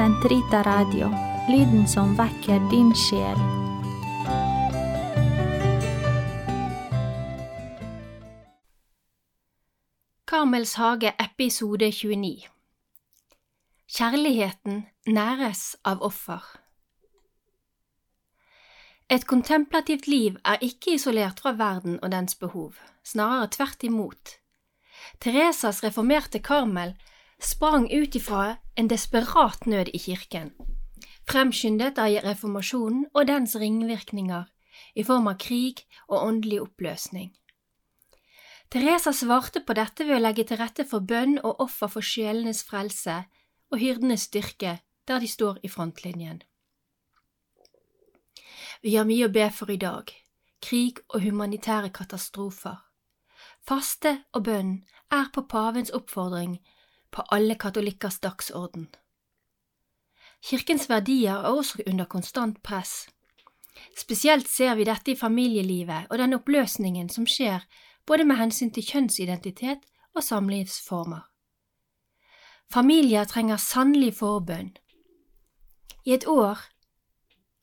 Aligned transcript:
Sentrita 0.00 0.62
Radio, 0.62 1.10
lyden 1.48 1.88
som 1.88 2.14
vekker 2.16 2.62
din 2.70 2.94
sjel. 2.96 3.36
Karmels 10.24 10.72
hage 10.80 11.12
episode 11.20 11.92
29 11.92 12.48
Kjærligheten 13.92 14.86
næres 15.06 15.76
av 15.84 16.00
offer. 16.00 16.48
Et 19.10 19.26
kontemplativt 19.26 20.08
liv 20.08 20.40
er 20.44 20.64
ikke 20.64 20.96
isolert 20.96 21.44
fra 21.44 21.52
verden 21.60 22.00
og 22.00 22.08
dens 22.16 22.40
behov, 22.40 22.72
snarere 23.04 23.52
tvert 23.52 23.84
imot. 23.84 24.38
Teresas 25.20 25.84
reformerte 25.84 26.40
Karmel 26.40 26.96
sprang 27.40 27.88
ut 27.92 28.14
ifra 28.14 28.56
en 28.76 28.88
desperat 28.88 29.66
nød 29.66 29.88
i 29.94 29.98
kirken, 29.98 30.52
fremskyndet 31.28 31.98
av 31.98 32.12
reformasjonen 32.24 33.06
og 33.14 33.26
dens 33.26 33.56
ringvirkninger 33.56 34.44
i 34.94 35.04
form 35.04 35.28
av 35.30 35.38
krig 35.40 35.84
og 36.08 36.22
åndelig 36.22 36.60
oppløsning. 36.62 37.30
Teresa 38.70 39.12
svarte 39.12 39.64
på 39.66 39.74
dette 39.74 40.04
ved 40.06 40.20
å 40.20 40.22
legge 40.22 40.44
til 40.46 40.60
rette 40.60 40.84
for 40.86 41.02
bønn 41.02 41.40
og 41.42 41.62
offer 41.64 41.90
for 41.90 42.06
sjelenes 42.06 42.62
frelse 42.62 43.16
og 43.70 43.80
hyrdenes 43.82 44.28
styrke 44.28 44.78
der 45.08 45.18
de 45.18 45.28
står 45.28 45.58
i 45.66 45.68
frontlinjen. 45.68 46.42
Vi 48.82 48.94
har 48.94 49.08
mye 49.08 49.26
å 49.26 49.32
be 49.32 49.48
for 49.52 49.72
i 49.72 49.80
dag, 49.80 50.12
krig 50.62 51.00
og 51.08 51.24
humanitære 51.24 51.90
katastrofer. 51.92 52.78
Faste 53.66 54.20
og 54.32 54.46
bønn 54.46 54.76
er 55.10 55.28
på 55.34 55.44
pavens 55.50 55.90
oppfordring 55.92 56.60
på 57.10 57.22
alle 57.30 57.54
katolikkers 57.54 58.20
dagsorden. 58.20 58.88
Kirkens 60.42 60.88
verdier 60.88 61.34
er 61.34 61.52
også 61.52 61.82
under 61.86 62.04
konstant 62.04 62.62
press. 62.62 63.08
Spesielt 63.98 64.48
ser 64.48 64.74
vi 64.74 64.84
dette 64.84 65.12
i 65.12 65.16
familielivet 65.16 66.10
og 66.10 66.18
den 66.18 66.34
oppløsningen 66.34 67.08
som 67.08 67.26
skjer 67.26 67.66
både 68.06 68.24
med 68.24 68.36
hensyn 68.40 68.70
til 68.70 68.86
kjønnsidentitet 68.86 69.84
og 70.14 70.24
samlivsformer. 70.24 71.26
Familier 72.72 73.24
trenger 73.24 73.56
sannelig 73.56 74.14
forbønn. 74.14 74.76
I 76.06 76.14
et 76.14 76.26
år 76.26 76.58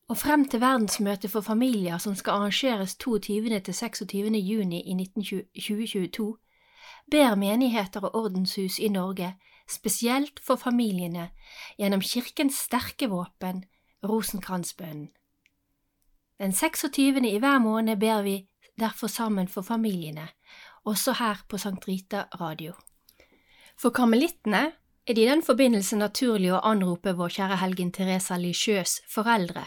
og 0.07 0.17
frem 0.17 0.45
til 0.49 0.61
verdensmøtet 0.61 1.31
for 1.31 1.41
familier 1.41 1.97
som 1.97 2.15
skal 2.15 2.31
arrangeres 2.31 2.95
22. 2.95 3.59
til 3.59 3.73
26. 3.73 4.29
juni 4.37 4.81
i 4.81 5.05
2022, 5.05 6.37
ber 7.11 7.35
menigheter 7.35 8.05
og 8.05 8.15
ordenshus 8.15 8.79
i 8.79 8.89
Norge 8.89 9.33
spesielt 9.69 10.39
for 10.43 10.55
familiene 10.55 11.29
gjennom 11.77 12.01
kirkens 12.01 12.59
sterke 12.67 13.09
våpen, 13.11 13.65
rosenkransbønnen. 14.03 15.09
Den 16.37 16.51
26. 16.53 17.25
i 17.25 17.37
hver 17.41 17.59
måned 17.59 17.97
ber 17.97 18.21
vi 18.21 18.47
derfor 18.79 19.07
sammen 19.07 19.47
for 19.47 19.61
familiene, 19.61 20.27
også 20.85 21.15
her 21.17 21.41
på 21.49 21.57
Sankt 21.57 21.87
Rita 21.87 22.27
radio. 22.39 22.73
For 23.77 23.89
karmelittene 23.89 24.71
er 25.07 25.13
det 25.15 25.23
i 25.23 25.29
den 25.29 25.41
forbindelse 25.41 25.97
naturlig 25.97 26.51
å 26.53 26.61
anrope 26.61 27.15
vår 27.17 27.33
kjære 27.39 27.57
helgen 27.63 27.91
Teresa 27.91 28.37
Lichøs 28.37 29.01
foreldre, 29.09 29.65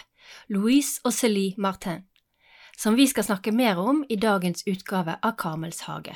Louise 0.48 1.00
og 1.04 1.12
Célie 1.16 1.58
Martin, 1.58 2.04
som 2.78 2.96
vi 2.96 3.06
skal 3.10 3.26
snakke 3.26 3.52
mer 3.52 3.78
om 3.78 4.04
i 4.08 4.16
dagens 4.16 4.62
utgave 4.66 5.18
av 5.22 5.36
Karmels 5.36 5.82
hage. 5.88 6.14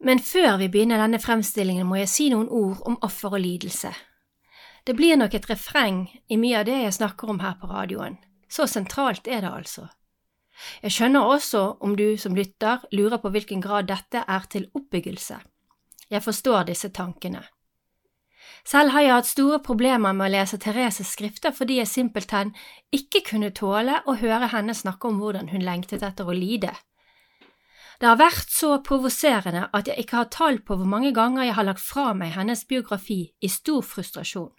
Men 0.00 0.18
før 0.18 0.58
vi 0.60 0.68
begynner 0.68 1.00
denne 1.00 1.20
fremstillingen, 1.22 1.86
må 1.86 2.00
jeg 2.00 2.10
si 2.12 2.28
noen 2.32 2.48
ord 2.48 2.82
om 2.88 2.98
offer 3.02 3.36
og 3.36 3.44
lidelse. 3.44 3.92
Det 4.84 4.96
blir 4.96 5.16
nok 5.16 5.34
et 5.34 5.48
refreng 5.48 6.06
i 6.28 6.36
mye 6.36 6.60
av 6.60 6.66
det 6.68 6.80
jeg 6.82 6.96
snakker 6.98 7.30
om 7.32 7.40
her 7.40 7.56
på 7.60 7.70
radioen. 7.70 8.18
Så 8.48 8.66
sentralt 8.68 9.28
er 9.28 9.40
det 9.40 9.52
altså. 9.52 9.88
Jeg 10.82 10.92
skjønner 10.92 11.24
også 11.34 11.62
om 11.80 11.96
du 11.96 12.16
som 12.20 12.36
lytter 12.36 12.84
lurer 12.92 13.18
på 13.18 13.32
hvilken 13.32 13.64
grad 13.64 13.88
dette 13.88 14.22
er 14.28 14.46
til 14.50 14.68
oppbyggelse. 14.74 15.40
Jeg 16.10 16.22
forstår 16.22 16.68
disse 16.68 16.90
tankene. 16.94 17.42
Selv 18.64 18.94
har 18.94 19.02
jeg 19.04 19.12
hatt 19.12 19.28
store 19.28 19.58
problemer 19.64 20.12
med 20.16 20.28
å 20.28 20.32
lese 20.36 20.58
Thereses 20.60 21.10
skrifter 21.16 21.52
fordi 21.52 21.80
jeg 21.80 21.90
simpelthen 21.90 22.52
ikke 22.92 23.24
kunne 23.26 23.52
tåle 23.56 23.98
å 24.08 24.16
høre 24.20 24.48
henne 24.52 24.76
snakke 24.76 25.08
om 25.08 25.18
hvordan 25.20 25.50
hun 25.52 25.64
lengtet 25.64 26.04
etter 26.04 26.28
å 26.28 26.36
lide. 26.36 26.72
Det 28.00 28.08
har 28.08 28.18
vært 28.18 28.50
så 28.50 28.78
provoserende 28.82 29.68
at 29.72 29.88
jeg 29.88 30.02
ikke 30.02 30.16
har 30.22 30.30
tall 30.34 30.58
på 30.66 30.76
hvor 30.76 30.88
mange 30.88 31.12
ganger 31.14 31.46
jeg 31.46 31.54
har 31.54 31.68
lagt 31.68 31.82
fra 31.84 32.12
meg 32.14 32.34
hennes 32.34 32.64
biografi 32.66 33.20
i 33.40 33.48
stor 33.48 33.82
frustrasjon. 33.86 34.50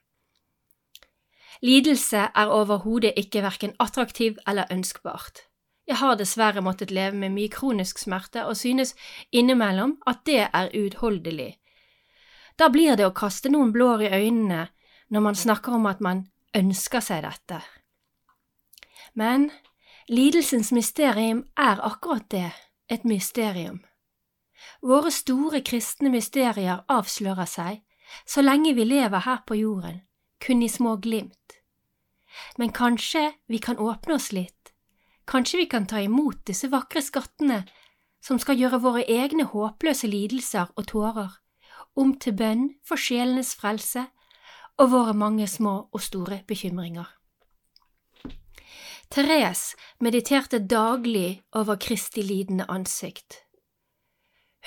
Lidelse 1.64 2.30
er 2.36 2.52
overhodet 2.52 3.14
ikke 3.20 3.44
verken 3.44 3.76
attraktiv 3.80 4.40
eller 4.48 4.72
ønskbart. 4.72 5.46
Jeg 5.88 6.00
har 6.02 6.16
dessverre 6.18 6.64
måttet 6.66 6.92
leve 6.92 7.16
med 7.16 7.32
mye 7.36 7.52
kronisk 7.52 8.00
smerte 8.02 8.46
og 8.46 8.58
synes 8.58 8.96
innimellom 9.32 9.98
at 10.08 10.24
det 10.26 10.48
er 10.48 10.72
uutholdelig. 10.74 11.56
Da 12.58 12.70
blir 12.72 12.96
det 12.98 13.06
å 13.06 13.14
kaste 13.14 13.52
noen 13.52 13.74
blår 13.76 14.08
i 14.08 14.12
øynene 14.16 14.68
når 15.14 15.22
man 15.22 15.36
snakker 15.36 15.76
om 15.78 15.86
at 15.86 16.02
man 16.02 16.26
ønsker 16.56 17.04
seg 17.04 17.24
dette. 17.28 17.60
Men 19.14 19.52
lidelsens 20.10 20.72
mysterium 20.72 21.46
er 21.58 21.84
akkurat 21.84 22.26
det, 22.32 22.52
et 22.90 23.06
mysterium. 23.06 23.82
Våre 24.82 25.12
store 25.12 25.62
kristne 25.66 26.10
mysterier 26.14 26.84
avslører 26.92 27.50
seg, 27.50 27.82
så 28.26 28.42
lenge 28.42 28.76
vi 28.78 28.86
lever 28.86 29.26
her 29.26 29.42
på 29.48 29.58
jorden, 29.60 30.02
kun 30.40 30.62
i 30.64 30.70
små 30.70 30.96
glimt. 31.02 31.60
Men 32.58 32.72
kanskje 32.72 33.32
vi 33.48 33.58
kan 33.58 33.80
åpne 33.80 34.18
oss 34.20 34.32
litt, 34.36 34.74
kanskje 35.26 35.64
vi 35.64 35.70
kan 35.72 35.88
ta 35.90 36.02
imot 36.04 36.46
disse 36.48 36.70
vakre 36.72 37.02
skattene 37.02 37.64
som 38.22 38.40
skal 38.42 38.60
gjøre 38.60 38.82
våre 38.84 39.06
egne 39.10 39.46
håpløse 39.50 40.08
lidelser 40.08 40.72
og 40.76 40.88
tårer 40.92 41.34
om 41.96 42.16
til 42.20 42.36
bønn 42.36 42.66
for 42.84 43.00
sjelenes 43.00 43.54
frelse 43.56 44.06
og 44.82 44.92
våre 44.92 45.14
mange 45.16 45.48
små 45.48 45.76
og 45.92 46.02
store 46.04 46.42
bekymringer. 46.48 47.08
Therese 49.16 49.78
mediterte 50.00 50.60
daglig 50.60 51.44
over 51.54 51.76
Kristi 51.76 52.22
lidende 52.22 52.66
ansikt. 52.70 53.46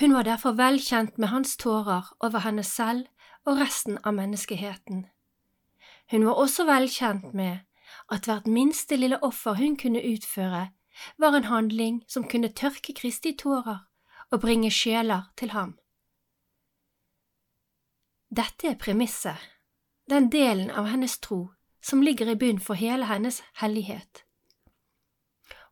Hun 0.00 0.14
var 0.14 0.22
derfor 0.22 0.54
vel 0.56 0.78
kjent 0.80 1.18
med 1.18 1.28
hans 1.28 1.56
tårer 1.56 2.06
over 2.24 2.40
henne 2.40 2.62
selv 2.64 3.04
og 3.44 3.58
resten 3.60 3.98
av 4.04 4.14
menneskeheten. 4.16 5.02
Hun 6.10 6.24
var 6.24 6.40
også 6.40 6.64
vel 6.64 6.88
kjent 6.88 7.34
med 7.36 7.58
at 8.08 8.24
hvert 8.24 8.46
minste 8.46 8.96
lille 8.96 9.18
offer 9.22 9.58
hun 9.58 9.76
kunne 9.76 10.00
utføre, 10.00 10.70
var 11.18 11.36
en 11.36 11.50
handling 11.52 11.98
som 12.08 12.24
kunne 12.24 12.48
tørke 12.48 12.94
Kristi 12.96 13.34
tårer 13.36 13.82
og 14.30 14.40
bringe 14.40 14.70
sjeler 14.70 15.28
til 15.36 15.52
ham. 15.52 15.74
Dette 18.32 18.72
er 18.72 18.80
premisset, 18.80 19.36
den 20.08 20.32
delen 20.32 20.70
av 20.70 20.88
hennes 20.88 21.18
tro 21.20 21.50
som 21.82 22.00
ligger 22.02 22.32
i 22.32 22.38
bunn 22.40 22.60
for 22.60 22.80
hele 22.80 23.04
hennes 23.12 23.42
hellighet 23.60 24.24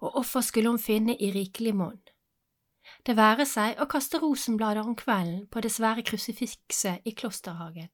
og 0.06 0.16
offer 0.22 0.40
skulle 0.40 0.70
hun 0.70 0.78
finne 0.78 1.16
i 1.18 1.32
rikelig 1.34 1.74
monn. 1.74 2.00
Det 3.06 3.16
være 3.18 3.46
seg 3.46 3.80
å 3.82 3.88
kaste 3.90 4.20
rosenblader 4.22 4.86
om 4.86 4.94
kvelden 4.98 5.46
på 5.50 5.62
det 5.64 5.72
svære 5.74 6.04
krusifikset 6.06 7.06
i 7.06 7.14
klosterhagen, 7.18 7.90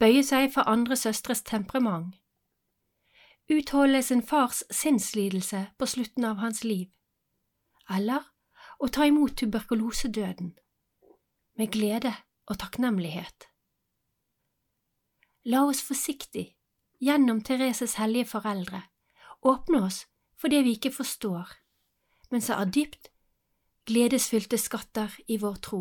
bøye 0.00 0.22
seg 0.24 0.48
for 0.54 0.68
andre 0.68 0.96
søstres 0.96 1.44
temperament, 1.44 2.14
utholde 3.52 4.00
sin 4.02 4.22
fars 4.24 4.62
sinnslidelse 4.70 5.66
på 5.78 5.88
slutten 5.92 6.24
av 6.24 6.40
hans 6.40 6.64
liv, 6.64 6.88
eller 7.92 8.24
å 8.80 8.88
ta 8.88 9.06
imot 9.06 9.36
tuberkulosedøden, 9.36 10.56
med 11.56 11.72
glede 11.72 12.12
og 12.48 12.58
takknemlighet. 12.64 13.48
La 15.46 15.62
oss 15.68 15.84
forsiktig, 15.84 16.48
gjennom 17.00 17.44
Thereses 17.44 18.00
hellige 18.00 18.32
foreldre, 18.32 18.82
åpne 19.46 19.84
oss 19.86 20.04
fordi 20.46 20.62
vi 20.62 20.76
ikke 20.76 20.92
forstår, 20.94 21.48
men 22.30 22.42
som 22.44 22.60
er 22.62 22.68
dypt 22.70 23.08
gledesfylte 23.90 24.58
skatter 24.62 25.10
i 25.26 25.40
vår 25.42 25.56
tro. 25.58 25.80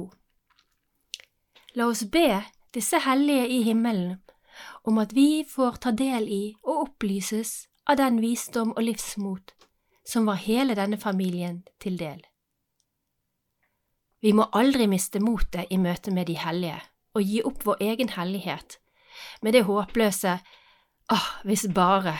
La 1.77 1.85
oss 1.91 2.01
be 2.09 2.41
disse 2.73 2.97
hellige 3.05 3.45
i 3.45 3.59
himmelen 3.67 4.15
om 4.89 4.97
at 4.97 5.13
vi 5.13 5.43
får 5.45 5.77
ta 5.83 5.91
del 5.93 6.25
i 6.31 6.43
og 6.63 6.79
opplyses 6.87 7.67
av 7.85 7.99
den 7.99 8.17
visdom 8.23 8.71
og 8.73 8.81
livsmot 8.87 9.53
som 10.01 10.25
var 10.25 10.41
hele 10.41 10.73
denne 10.77 10.97
familien 10.97 11.61
til 11.77 11.99
del. 12.01 12.23
Vi 14.25 14.33
må 14.33 14.47
aldri 14.49 14.87
miste 14.89 15.21
motet 15.21 15.69
i 15.69 15.77
møte 15.77 16.09
med 16.15 16.25
de 16.31 16.39
hellige 16.41 16.79
og 17.13 17.21
gi 17.21 17.43
opp 17.45 17.67
vår 17.69 17.85
egen 17.91 18.09
hellighet 18.15 18.79
med 19.45 19.53
det 19.53 19.67
håpløse 19.69 20.39
åh, 21.13 21.29
hvis 21.45 21.67
bare 21.69 22.17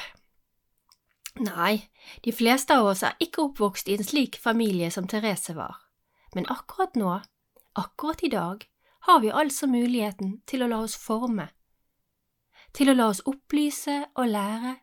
Nei, 1.40 1.90
de 2.24 2.32
fleste 2.32 2.78
av 2.78 2.86
oss 2.94 3.04
er 3.04 3.18
ikke 3.20 3.50
oppvokst 3.50 3.90
i 3.92 3.98
en 3.98 4.08
slik 4.08 4.38
familie 4.40 4.88
som 4.92 5.08
Therese 5.08 5.56
var, 5.56 5.76
men 6.36 6.48
akkurat 6.48 6.96
nå, 6.96 7.18
akkurat 7.76 8.24
i 8.24 8.32
dag, 8.32 8.64
har 9.06 9.20
vi 9.20 9.32
altså 9.32 9.68
muligheten 9.68 10.40
til 10.48 10.64
å 10.64 10.68
la 10.72 10.80
oss 10.88 10.96
forme. 10.96 11.50
til 12.76 12.90
å 12.92 12.94
la 12.94 13.06
oss 13.08 13.22
opplyse 13.24 13.94
og 14.20 14.28
lære 14.28 14.74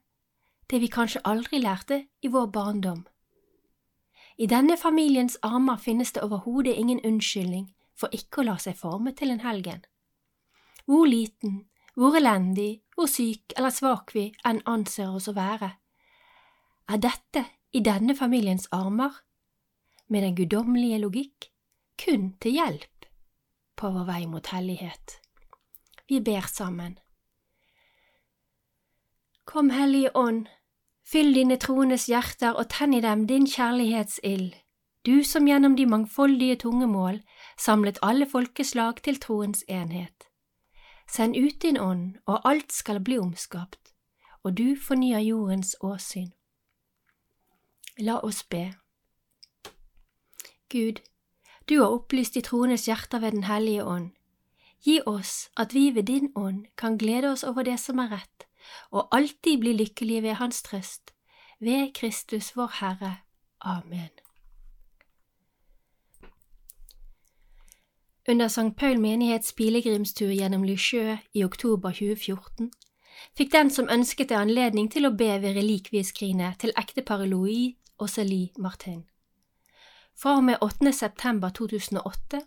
det 0.70 0.78
vi 0.80 0.88
kanskje 0.88 1.20
aldri 1.28 1.58
lærte 1.60 1.98
i 2.24 2.28
vår 2.32 2.46
barndom. 2.46 3.02
I 4.38 4.46
denne 4.48 4.78
familiens 4.80 5.36
armer 5.42 5.76
finnes 5.76 6.12
det 6.12 6.22
overhodet 6.24 6.72
ingen 6.72 7.02
unnskyldning 7.04 7.66
for 7.92 8.08
ikke 8.16 8.40
å 8.40 8.46
la 8.48 8.56
seg 8.56 8.78
forme 8.80 9.12
til 9.12 9.30
en 9.34 9.44
helgen. 9.44 9.82
Hvor 10.86 11.04
liten, 11.04 11.66
hvor 11.94 12.16
elendig, 12.16 12.80
hvor 12.96 13.06
syk 13.12 13.52
eller 13.56 13.70
svak 13.70 14.14
vi 14.16 14.30
enn 14.48 14.62
anser 14.64 15.12
oss 15.12 15.28
å 15.28 15.36
være, 15.36 15.74
er 16.88 17.02
dette 17.02 17.44
i 17.72 17.80
denne 17.80 18.16
familiens 18.16 18.68
armer, 18.72 19.12
med 20.08 20.22
den 20.22 20.36
guddommelige 20.36 20.98
logikk, 20.98 21.48
kun 22.04 22.32
til 22.40 22.58
hjelp 22.58 23.06
på 23.76 23.90
vår 23.90 24.04
vei 24.06 24.26
mot 24.26 24.46
hellighet. 24.52 25.18
Vi 26.08 26.20
ber 26.20 26.46
sammen. 26.46 26.98
Kom, 29.44 29.70
Hellige 29.70 30.16
Ånd, 30.16 30.46
fyll 31.08 31.32
dine 31.34 31.56
troendes 31.56 32.06
hjerter 32.06 32.54
og 32.54 32.68
tenn 32.70 32.94
i 32.94 33.00
dem 33.02 33.24
din 33.26 33.46
kjærlighetsild, 33.46 34.52
du 35.06 35.24
som 35.26 35.48
gjennom 35.48 35.74
de 35.76 35.86
mangfoldige 35.86 36.60
tungemål 36.62 37.22
samlet 37.58 37.98
alle 38.02 38.28
folkeslag 38.30 39.02
til 39.02 39.18
troens 39.20 39.64
enhet. 39.68 40.28
Send 41.10 41.36
ut 41.36 41.58
din 41.62 41.80
ånd, 41.80 42.20
og 42.26 42.46
alt 42.48 42.72
skal 42.72 43.00
bli 43.00 43.18
omskapt, 43.18 43.92
og 44.44 44.56
du 44.58 44.76
fornyer 44.78 45.18
jordens 45.18 45.74
åsyn. 45.80 46.30
La 48.02 48.18
oss 48.22 48.42
be. 48.42 48.74
Gud, 50.68 51.00
du 51.68 51.78
har 51.78 51.92
opplyst 51.94 52.34
de 52.34 52.40
troendes 52.42 52.88
hjerter 52.88 53.20
ved 53.22 53.30
Den 53.30 53.44
hellige 53.44 53.84
ånd. 53.84 54.10
Gi 54.82 55.00
oss 55.06 55.50
at 55.56 55.74
vi 55.74 55.90
ved 55.94 56.02
din 56.02 56.32
ånd 56.34 56.64
kan 56.76 56.98
glede 56.98 57.30
oss 57.30 57.44
over 57.44 57.62
det 57.62 57.78
som 57.80 57.98
er 57.98 58.10
rett, 58.10 58.46
og 58.90 59.06
alltid 59.14 59.60
bli 59.60 59.72
lykkelige 59.72 60.22
ved 60.22 60.34
Hans 60.34 60.62
trøst, 60.62 61.12
ved 61.60 61.92
Kristus 61.94 62.56
vår 62.56 62.72
Herre. 62.80 63.16
Amen. 63.60 64.10
Under 68.28 68.48
St. 68.48 68.74
Paul 68.76 69.00
menighets 69.00 69.52
pilegrimstur 69.52 70.32
gjennom 70.34 70.64
Lysjø 70.64 71.16
i 71.34 71.44
oktober 71.44 71.90
2014 71.90 72.72
fikk 73.38 73.52
den 73.52 73.70
som 73.70 73.90
ønsket 73.90 74.28
det 74.28 74.36
anledning 74.40 74.90
til 74.90 75.06
å 75.06 75.14
be 75.14 75.38
ved 75.42 75.54
relikvieskrinet 75.54 76.58
til 76.58 76.74
ekteparet 76.76 77.30
Louis 77.30 77.76
og 78.02 78.10
Celie 78.10 78.50
Martin. 78.58 79.04
Fra 80.18 80.36
og 80.36 80.44
med 80.44 80.58
8. 80.60 80.92
september 80.92 81.48
2008, 81.48 82.40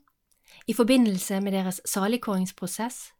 i 0.67 0.73
forbindelse 0.73 1.39
med 1.41 1.55
deres 1.55 1.81
saligkåringsprosess, 1.85 3.11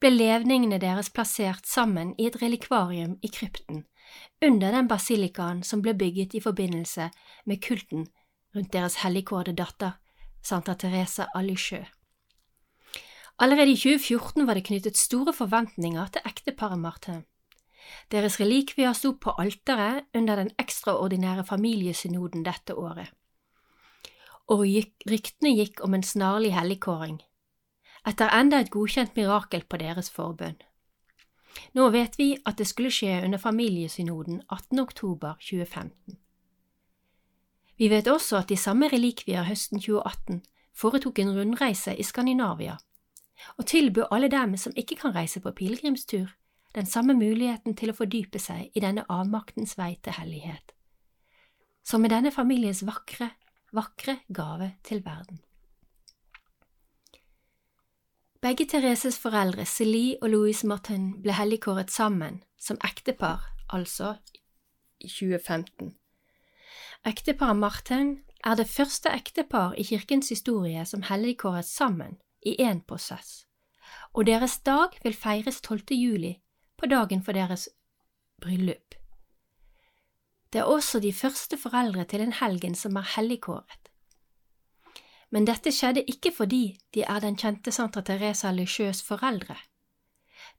ble 0.00 0.10
levningene 0.12 0.78
deres 0.80 1.10
plassert 1.10 1.66
sammen 1.66 2.14
i 2.18 2.28
et 2.28 2.38
relikvarium 2.42 3.16
i 3.22 3.30
krypten, 3.32 3.84
under 4.44 4.72
den 4.72 4.88
basilikaen 4.88 5.62
som 5.62 5.82
ble 5.82 5.94
bygget 5.98 6.34
i 6.34 6.40
forbindelse 6.40 7.10
med 7.46 7.62
kulten 7.62 8.06
rundt 8.56 8.72
deres 8.72 9.00
helligkårede 9.02 9.56
datter, 9.56 9.98
Santa 10.42 10.74
Teresa 10.74 11.26
av. 11.34 11.86
Allerede 13.38 13.72
i 13.72 13.76
2014 13.76 14.46
var 14.46 14.54
det 14.54 14.66
knyttet 14.68 14.96
store 14.96 15.32
forventninger 15.34 16.06
til 16.12 16.22
ekteparet 16.24 16.78
Martin. 16.78 17.24
Deres 18.12 18.40
relikvier 18.40 18.92
sto 18.92 19.12
på 19.20 19.34
alteret 19.38 20.06
under 20.14 20.36
den 20.36 20.50
ekstraordinære 20.58 21.44
familiesynoden 21.44 22.44
dette 22.46 22.74
året. 22.74 23.10
Og 24.46 24.62
ryktene 25.10 25.56
gikk 25.56 25.82
om 25.84 25.94
en 25.94 26.06
snarlig 26.06 26.52
helligkåring, 26.54 27.18
etter 28.06 28.30
enda 28.30 28.60
et 28.62 28.70
godkjent 28.70 29.16
mirakel 29.18 29.64
på 29.66 29.80
deres 29.82 30.10
forbønn. 30.10 30.58
Nå 31.74 31.88
vet 31.90 32.18
vi 32.18 32.36
at 32.46 32.58
det 32.58 32.68
skulle 32.68 32.92
skje 32.92 33.22
under 33.24 33.40
familiesynoden 33.42 34.42
18. 34.50 34.78
oktober 34.78 35.34
2015. 35.40 36.18
Vi 37.76 37.88
vet 37.90 38.08
også 38.08 38.38
at 38.40 38.48
de 38.48 38.56
samme 38.56 38.88
relikvier 38.88 39.44
høsten 39.44 39.80
2018 39.80 40.42
foretok 40.76 41.18
en 41.18 41.32
rundreise 41.38 41.96
i 41.96 42.02
Skandinavia 42.02 42.76
og 43.56 43.66
tilbød 43.66 44.08
alle 44.10 44.28
dem 44.32 44.56
som 44.56 44.72
ikke 44.76 44.96
kan 44.96 45.14
reise 45.14 45.40
på 45.40 45.50
pilegrimstur, 45.50 46.26
den 46.76 46.86
samme 46.86 47.16
muligheten 47.16 47.74
til 47.76 47.90
å 47.90 47.96
fordype 47.96 48.40
seg 48.42 48.70
i 48.76 48.82
denne 48.84 49.06
avmaktens 49.08 49.74
vei 49.78 49.94
til 50.04 50.18
hellighet, 50.18 50.74
som 51.86 52.04
med 52.04 52.12
denne 52.12 52.32
familiens 52.34 52.84
vakre, 52.84 53.30
vakre 53.72 54.18
gave 54.28 54.74
til 54.84 55.00
verden. 55.04 55.40
Begge 58.44 58.66
Thereses 58.68 59.16
foreldre, 59.18 59.64
Celie 59.64 60.18
og 60.20 60.30
Louise 60.30 60.68
Martin, 60.68 61.14
ble 61.22 61.32
helligkåret 61.34 61.90
sammen, 61.90 62.42
som 62.60 62.76
ektepar, 62.84 63.40
altså 63.72 64.18
i 65.00 65.08
2015. 65.08 65.96
Ekteparet 67.06 67.56
Martin 67.56 68.18
er 68.44 68.54
det 68.54 68.68
første 68.68 69.10
ektepar 69.14 69.74
i 69.78 69.84
kirkens 69.88 70.28
historie 70.28 70.84
som 70.86 71.02
helligkåret 71.08 71.64
sammen 71.64 72.18
i 72.42 72.56
én 72.60 72.84
prosess, 72.86 73.46
og 74.12 74.26
deres 74.26 74.58
dag 74.58 74.94
vil 75.02 75.16
feires 75.16 75.60
12. 75.60 75.96
juli, 75.96 76.36
på 76.76 76.86
dagen 76.86 77.22
for 77.22 77.32
deres 77.32 77.68
bryllup. 78.42 78.94
Det 80.52 80.62
er 80.62 80.70
også 80.70 81.00
de 81.00 81.12
første 81.12 81.58
foreldre 81.58 82.04
til 82.04 82.22
en 82.24 82.32
helgen 82.32 82.74
som 82.74 82.96
er 82.96 83.08
helligkåret. 83.16 83.90
Men 85.30 85.46
dette 85.46 85.72
skjedde 85.74 86.06
ikke 86.08 86.30
fordi 86.32 86.78
de 86.94 87.02
er 87.02 87.20
den 87.20 87.36
kjente 87.36 87.72
Santa 87.72 88.00
Teresa 88.00 88.52
Lisieux 88.54 89.02
foreldre. 89.02 89.56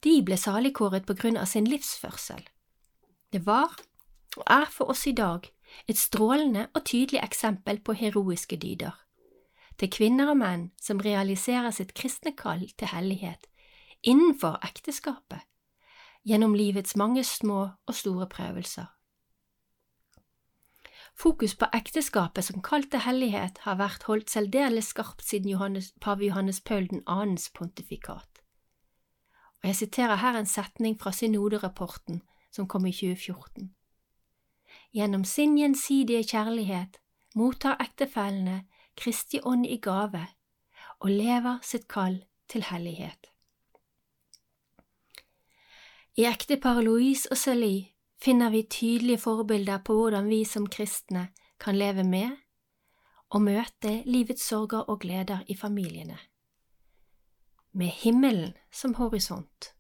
De 0.03 0.19
ble 0.25 0.37
saligkåret 0.37 1.07
på 1.07 1.15
grunn 1.17 1.39
av 1.39 1.47
sin 1.47 1.65
livsførsel. 1.65 2.43
Det 3.31 3.45
var, 3.45 3.73
og 4.37 4.43
er 4.45 4.67
for 4.71 4.91
oss 4.91 5.07
i 5.07 5.15
dag, 5.15 5.47
et 5.87 5.97
strålende 5.97 6.67
og 6.73 6.85
tydelig 6.85 7.23
eksempel 7.23 7.79
på 7.79 7.95
heroiske 7.97 8.59
dyder. 8.59 8.95
Til 9.79 9.91
kvinner 9.93 10.31
og 10.31 10.39
menn 10.41 10.69
som 10.81 11.01
realiserer 11.03 11.71
sitt 11.71 11.93
kristne 11.97 12.33
kall 12.37 12.65
til 12.77 12.91
hellighet 12.91 13.47
innenfor 14.03 14.59
ekteskapet, 14.63 15.41
gjennom 16.27 16.56
livets 16.56 16.95
mange 17.00 17.24
små 17.24 17.59
og 17.88 17.95
store 17.95 18.27
prøvelser. 18.27 18.85
Fokus 21.18 21.56
på 21.56 21.65
ekteskapet 21.74 22.45
som 22.45 22.62
kalte 22.62 23.00
hellighet 23.01 23.63
har 23.63 23.79
vært 23.79 24.03
holdt 24.06 24.29
særdeles 24.29 24.91
skarpt 24.91 25.24
siden 25.25 25.50
Johannes, 25.50 25.94
pave 26.01 26.27
Johannes 26.27 26.59
Paul 26.62 26.85
2.s 26.91 27.49
pontifikat. 27.57 28.44
Og 29.63 29.71
jeg 29.71 29.75
siterer 29.75 30.21
her 30.21 30.37
en 30.37 30.45
setning 30.45 30.99
fra 31.01 31.11
synoderapporten 31.11 32.21
som 32.54 32.68
kom 32.68 32.85
i 32.85 32.94
2014. 32.94 33.71
Gjennom 34.94 35.23
sin 35.25 35.57
gjensidige 35.57 36.23
kjærlighet 36.23 36.99
mottar 37.35 37.81
ektefellene 37.81 38.66
Kristi 38.97 39.40
ånd 39.44 39.66
i 39.66 39.80
gave 39.81 40.28
og 40.99 41.09
lever 41.09 41.59
sitt 41.63 41.87
kall 41.90 42.21
til 42.49 42.63
hellighet. 42.69 43.31
I 46.18 46.26
ekteparet 46.26 46.81
Louise 46.81 47.30
og 47.31 47.38
Celie 47.38 47.92
finner 48.18 48.50
vi 48.50 48.64
tydelige 48.64 49.21
forbilder 49.21 49.83
på 49.86 49.94
hvordan 49.94 50.30
vi 50.30 50.44
som 50.50 50.64
kristne 50.66 51.28
kan 51.62 51.78
leve 51.78 52.04
med 52.04 52.31
og 53.30 53.44
møte 53.45 53.92
livets 54.06 54.47
sorger 54.50 54.88
og 54.90 55.04
gleder 55.04 55.44
i 55.47 55.56
familiene, 55.56 56.18
med 57.71 57.94
himmelen 58.02 58.56
som 58.71 58.95
horisont. 58.97 59.74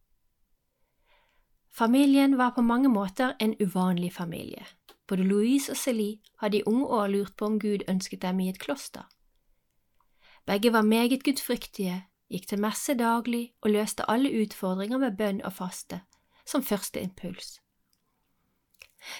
Familien 1.73 2.37
var 2.37 2.53
på 2.55 2.61
mange 2.61 2.89
måter 2.89 3.33
en 3.39 3.55
uvanlig 3.61 4.13
familie. 4.13 4.65
Både 5.07 5.23
Louise 5.23 5.71
og 5.71 5.77
Celie 5.77 6.19
hadde 6.37 6.57
i 6.57 6.63
unge 6.65 6.85
år 6.85 7.07
lurt 7.07 7.33
på 7.37 7.45
om 7.45 7.59
Gud 7.59 7.87
ønsket 7.87 8.21
dem 8.21 8.39
i 8.39 8.49
et 8.49 8.59
kloster. 8.59 9.09
Begge 10.45 10.73
var 10.73 10.81
meget 10.81 11.23
gudfryktige, 11.23 12.05
gikk 12.29 12.47
til 12.47 12.59
messe 12.59 12.93
daglig 12.93 13.53
og 13.61 13.71
løste 13.71 14.09
alle 14.09 14.29
utfordringer 14.41 14.97
med 14.97 15.17
bønn 15.17 15.41
og 15.41 15.53
faste, 15.53 16.01
som 16.47 16.63
første 16.63 17.01
impuls. 17.03 17.57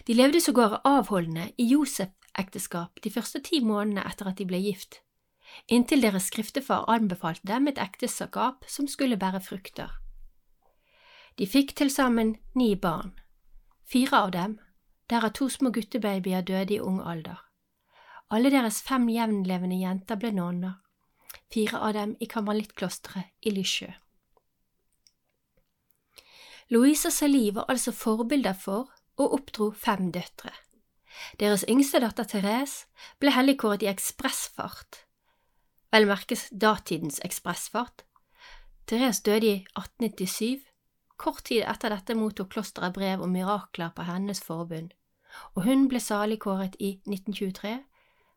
De 0.08 0.14
levde 0.14 0.42
sågar 0.42 0.82
avholdende 0.84 1.52
i 1.58 1.68
Josef-ekteskap 1.72 3.04
de 3.04 3.12
første 3.12 3.42
ti 3.44 3.60
månedene 3.64 4.06
etter 4.10 4.32
at 4.32 4.40
de 4.40 4.48
ble 4.48 4.60
gift, 4.64 5.02
inntil 5.68 6.02
deres 6.04 6.30
skriftefar 6.32 6.88
anbefalte 6.92 7.48
dem 7.48 7.68
et 7.68 7.80
ekteskap 7.80 8.66
som 8.68 8.88
skulle 8.88 9.20
bære 9.20 9.42
frukter. 9.44 9.92
De 11.38 11.48
fikk 11.48 11.76
til 11.78 11.92
sammen 11.94 12.36
ni 12.56 12.76
barn. 12.76 13.14
Fire 13.86 14.24
av 14.26 14.32
dem, 14.32 14.58
derav 15.10 15.32
to 15.38 15.50
små 15.50 15.70
guttebabyer, 15.72 16.42
døde 16.42 16.74
i 16.74 16.82
ung 16.82 17.00
alder. 17.00 17.38
Alle 18.30 18.52
deres 18.52 18.82
fem 18.84 19.08
jevnlevende 19.10 19.78
jenter 19.80 20.20
ble 20.20 20.34
nonner, 20.36 20.82
fire 21.54 21.80
av 21.80 21.94
dem 21.96 22.18
i 22.20 22.28
karmelittklosteret 22.28 23.32
i 23.42 23.54
Lysjø. 23.56 23.94
Louise 26.70 27.08
og 27.08 27.14
Celie 27.14 27.56
var 27.56 27.66
altså 27.72 27.92
forbilder 27.92 28.54
for 28.54 28.92
og 29.18 29.34
oppdro 29.34 29.72
fem 29.72 30.12
døtre. 30.12 30.52
Deres 31.40 31.66
yngste 31.70 32.00
datter 32.04 32.28
Therese 32.28 32.86
ble 33.20 33.32
helligkåret 33.34 33.82
i 33.82 33.90
ekspressfart, 33.90 35.06
vel 35.92 36.06
merkes 36.10 36.50
datidens 36.52 37.22
ekspressfart. 37.26 38.04
Therese 38.88 39.24
døde 39.26 39.48
i 39.48 39.56
1897, 39.80 40.68
Kort 41.18 41.48
tid 41.50 41.64
etter 41.66 41.90
dette 41.90 42.14
mottok 42.14 42.52
klosteret 42.54 42.94
brev 42.94 43.24
om 43.26 43.32
mirakler 43.34 43.90
på 43.96 44.06
hennes 44.06 44.42
forbund, 44.44 44.92
og 45.56 45.64
hun 45.66 45.88
ble 45.90 46.00
saligkåret 46.00 46.76
i 46.80 46.92
1923, 47.10 47.72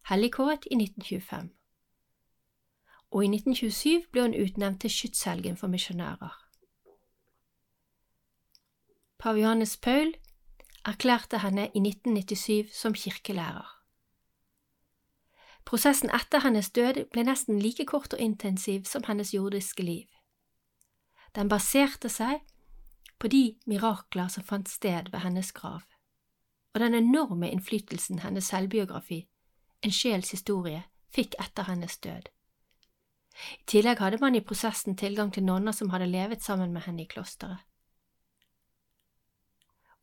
helligkåret 0.09 0.65
i 0.71 0.79
1925. 0.81 1.51
Og 3.11 3.25
i 3.25 3.29
1927 3.35 4.07
ble 4.13 4.25
hun 4.25 4.39
utnevnt 4.39 4.81
til 4.81 4.95
skytshelgen 4.95 5.59
for 5.61 5.69
misjonærer. 5.69 6.39
Pav 9.21 9.37
Johannes 9.37 9.77
Paul 9.77 10.15
erklærte 10.85 11.39
henne 11.39 11.67
i 11.75 11.81
1997 11.81 12.73
som 12.73 12.95
kirkelærer. 12.95 13.69
Prosessen 15.65 16.09
etter 16.17 16.41
hennes 16.41 16.71
død 16.71 17.03
ble 17.13 17.27
nesten 17.29 17.61
like 17.61 17.85
kort 17.85 18.17
og 18.17 18.23
intensiv 18.25 18.89
som 18.89 19.05
hennes 19.05 19.35
jordiske 19.35 19.85
liv. 19.85 20.07
Den 21.37 21.53
baserte 21.53 22.09
seg 22.09 22.41
på 23.21 23.29
de 23.29 23.45
mirakler 23.69 24.33
som 24.33 24.45
fant 24.45 24.73
sted 24.73 25.13
ved 25.13 25.21
hennes 25.21 25.53
grav, 25.53 25.85
og 26.75 26.81
den 26.81 26.95
enorme 26.95 27.51
innflytelsen 27.51 28.25
hennes 28.25 28.49
selvbiografi, 28.49 29.27
En 29.83 29.93
sjels 29.93 30.31
historie, 30.31 30.83
fikk 31.09 31.35
etter 31.41 31.63
hennes 31.63 31.99
død. 31.99 32.29
I 33.61 33.65
tillegg 33.67 33.99
hadde 33.99 34.19
man 34.21 34.35
i 34.35 34.45
prosessen 34.45 34.97
tilgang 34.97 35.33
til 35.33 35.45
nonner 35.45 35.73
som 35.73 35.91
hadde 35.91 36.07
levet 36.07 36.43
sammen 36.43 36.73
med 36.73 36.83
henne 36.83 37.03
i 37.03 37.09
klosteret. 37.09 37.70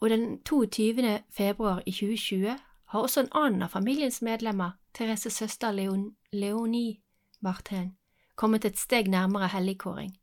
Og 0.02 0.10
den 0.10 0.44
22. 0.44 1.24
februar 1.30 1.82
i 1.86 1.92
2020 1.92 2.58
har 2.88 3.02
også 3.02 3.20
en 3.20 3.34
annen 3.34 3.64
av 3.66 3.74
familiens 3.74 4.22
medlemmer, 4.22 4.78
Thereses 4.94 5.34
søster 5.34 5.72
Leon 5.72 6.16
Leonie 6.32 7.02
Martin, 7.42 7.98
kommet 8.36 8.66
et 8.66 8.78
steg 8.78 9.10
nærmere 9.10 9.48
helligkåring. 9.48 10.14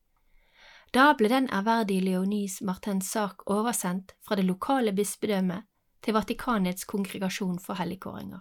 Da 0.95 1.12
ble 1.19 1.28
den 1.28 1.49
ærverdige 1.50 2.00
Leonies 2.00 2.61
Martens 2.62 3.11
sak 3.11 3.43
oversendt 3.50 4.14
fra 4.23 4.37
det 4.37 4.45
lokale 4.45 4.93
bispedømmet 4.93 5.66
til 6.02 6.14
Vatikanets 6.14 6.85
kongregasjon 6.85 7.59
for 7.59 7.75
helligkåringer. 7.75 8.38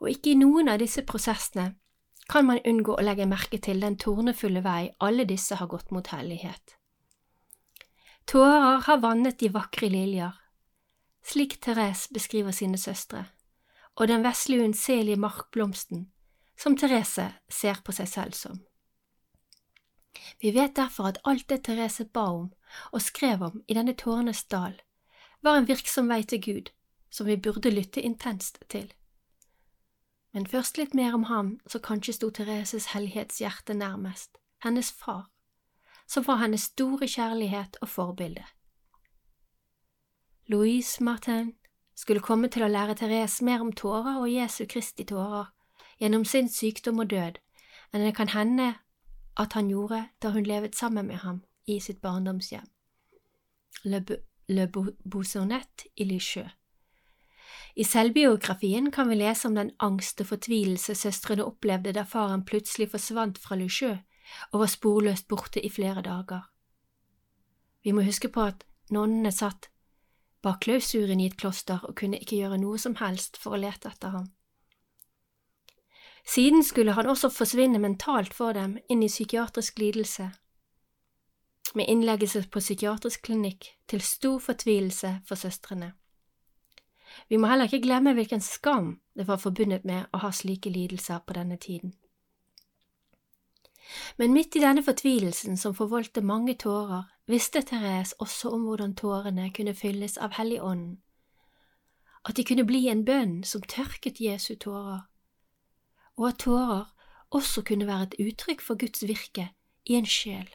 Og 0.00 0.10
ikke 0.10 0.34
i 0.34 0.38
noen 0.40 0.68
av 0.68 0.82
disse 0.82 1.04
prosessene 1.08 1.74
kan 2.28 2.46
man 2.46 2.60
unngå 2.66 2.96
å 2.98 3.04
legge 3.04 3.26
merke 3.26 3.58
til 3.58 3.80
den 3.80 3.96
tornefulle 3.96 4.60
vei 4.64 4.90
alle 5.00 5.24
disse 5.24 5.56
har 5.56 5.70
gått 5.70 5.90
mot 5.90 6.06
hellighet. 6.12 6.76
Tårer 8.26 8.80
har 8.86 8.98
vannet 8.98 9.38
de 9.38 9.48
vakre 9.52 9.88
liljer, 9.92 10.32
slik 11.24 11.60
Therese 11.60 12.08
beskriver 12.14 12.52
sine 12.52 12.78
søstre, 12.78 13.24
og 13.94 14.08
den 14.08 14.24
vesle 14.24 14.62
unnselige 14.64 15.20
markblomsten 15.20 16.06
som 16.56 16.76
Therese 16.78 17.32
ser 17.48 17.82
på 17.84 17.92
seg 17.92 18.08
selv 18.08 18.38
som. 18.38 18.62
Vi 20.40 20.52
vet 20.54 20.76
derfor 20.76 21.10
at 21.10 21.20
alt 21.24 21.48
det 21.48 21.64
Therese 21.66 22.04
ba 22.04 22.28
om 22.30 22.50
og 22.92 23.02
skrev 23.02 23.42
om 23.42 23.62
i 23.68 23.74
denne 23.74 23.94
tårenes 23.98 24.44
dal, 24.44 24.78
var 25.42 25.58
en 25.58 25.68
virksom 25.68 26.08
vei 26.08 26.22
til 26.22 26.42
Gud 26.42 26.70
som 27.10 27.26
vi 27.26 27.36
burde 27.36 27.70
lytte 27.70 28.00
intenst 28.00 28.62
til. 28.68 28.92
Men 30.32 30.46
først 30.46 30.78
litt 30.78 30.94
mer 30.94 31.14
om 31.14 31.26
ham 31.28 31.58
som 31.66 31.82
kanskje 31.84 32.14
sto 32.16 32.30
Thereses 32.30 32.92
hellighetshjerte 32.94 33.74
nærmest, 33.74 34.38
hennes 34.64 34.92
far, 34.92 35.28
som 36.12 36.24
var 36.26 36.42
hennes 36.42 36.68
store 36.68 37.08
kjærlighet 37.08 37.78
og 37.80 37.88
forbilde. 37.88 38.44
Louise 40.46 41.04
Martin 41.04 41.54
skulle 41.96 42.20
komme 42.20 42.50
til 42.52 42.66
å 42.66 42.68
lære 42.68 42.98
Therese 43.00 43.44
mer 43.44 43.62
om 43.64 43.72
tårer 43.72 44.18
og 44.20 44.28
Jesu 44.28 44.66
Kristi 44.68 45.06
tårer 45.08 45.48
gjennom 46.00 46.26
sin 46.28 46.50
sykdom 46.52 47.00
og 47.00 47.12
død 47.14 47.40
enn 47.92 48.04
det 48.04 48.14
kan 48.16 48.32
hende 48.34 48.74
at 49.40 49.56
han 49.56 49.70
gjorde 49.72 50.02
da 50.20 50.32
hun 50.34 50.48
levet 50.48 50.76
sammen 50.76 51.08
med 51.08 51.22
ham 51.24 51.42
i 51.66 51.78
sitt 51.80 52.02
barndomshjem, 52.02 52.66
Le, 53.84 54.02
Le 54.48 54.66
Bousonnet 54.68 55.86
i 55.96 56.04
Licheux. 56.04 56.50
I 57.76 57.84
selvbiografien 57.84 58.90
kan 58.92 59.08
vi 59.08 59.16
lese 59.16 59.48
om 59.48 59.54
den 59.56 59.70
angst 59.80 60.20
og 60.20 60.28
fortvilelse 60.34 60.94
søstrene 60.98 61.44
opplevde 61.44 61.94
da 61.96 62.04
faren 62.04 62.44
plutselig 62.44 62.90
forsvant 62.92 63.38
fra 63.40 63.56
Licheux 63.56 64.02
og 64.52 64.60
var 64.64 64.70
sporløst 64.70 65.28
borte 65.28 65.60
i 65.64 65.70
flere 65.70 66.02
dager. 66.02 66.48
Vi 67.82 67.92
må 67.92 68.04
huske 68.06 68.28
på 68.28 68.44
at 68.52 68.64
nonnene 68.90 69.32
satt 69.32 69.68
bak 70.42 70.60
klausuren 70.64 71.20
i 71.20 71.26
et 71.30 71.38
kloster 71.38 71.82
og 71.86 71.96
kunne 71.98 72.18
ikke 72.18 72.38
gjøre 72.42 72.60
noe 72.62 72.78
som 72.78 72.96
helst 72.98 73.38
for 73.38 73.54
å 73.54 73.62
lete 73.62 73.90
etter 73.90 74.14
ham. 74.14 74.30
Siden 76.26 76.62
skulle 76.62 76.94
han 76.94 77.06
også 77.10 77.30
forsvinne 77.34 77.80
mentalt 77.82 78.34
for 78.34 78.54
dem 78.54 78.76
inn 78.88 79.02
i 79.02 79.10
psykiatrisk 79.10 79.78
lidelse, 79.78 80.30
med 81.74 81.88
innleggelse 81.88 82.44
på 82.52 82.60
psykiatrisk 82.60 83.22
klinikk 83.26 83.72
til 83.88 84.02
stor 84.04 84.38
fortvilelse 84.38 85.16
for 85.26 85.40
søstrene. 85.40 85.92
Vi 87.28 87.36
må 87.36 87.48
heller 87.50 87.68
ikke 87.68 87.82
glemme 87.86 88.14
hvilken 88.14 88.40
skam 88.40 88.98
det 89.16 89.26
var 89.28 89.40
forbundet 89.40 89.84
med 89.84 90.08
å 90.12 90.22
ha 90.22 90.30
slike 90.32 90.70
lidelser 90.70 91.22
på 91.26 91.36
denne 91.36 91.56
tiden. 91.56 91.94
Men 94.16 94.32
midt 94.32 94.56
i 94.56 94.62
denne 94.62 94.82
fortvilelsen 94.82 95.56
som 95.56 95.74
forvoldte 95.74 96.20
mange 96.20 96.54
tårer, 96.54 97.02
visste 97.26 97.62
Therese 97.62 98.14
også 98.18 98.50
om 98.50 98.66
hvordan 98.66 98.94
tårene 98.94 99.50
kunne 99.54 99.74
fylles 99.74 100.16
av 100.18 100.34
Helligånden, 100.38 100.98
at 102.24 102.36
de 102.36 102.44
kunne 102.44 102.66
bli 102.66 102.86
en 102.88 103.04
bønn 103.04 103.42
som 103.44 103.62
tørket 103.62 104.20
Jesu 104.20 104.54
tårer, 104.54 105.06
og 106.16 106.28
at 106.28 106.38
tårer 106.38 106.84
også 107.30 107.62
kunne 107.62 107.86
være 107.86 108.02
et 108.02 108.18
uttrykk 108.26 108.60
for 108.60 108.78
Guds 108.78 109.02
virke 109.08 109.48
i 109.86 109.94
en 109.94 110.06
sjel. 110.06 110.48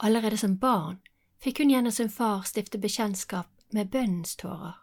Allerede 0.00 0.36
som 0.36 0.58
barn 0.58 0.98
fikk 1.42 1.62
hun 1.62 1.70
gjennom 1.70 1.94
sin 1.94 2.10
far 2.10 2.42
stifte 2.46 2.78
bekjentskap 2.78 3.48
med 3.72 3.90
bønnens 3.90 4.36
tårer, 4.36 4.76